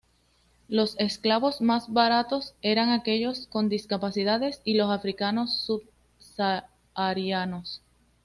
[0.67, 7.83] Los esclavos más baratos eran aquellos con discapacidades y los africanos subsaharianos.